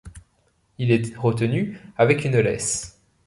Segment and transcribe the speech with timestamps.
[0.79, 2.99] Il est retenu avec une laisse.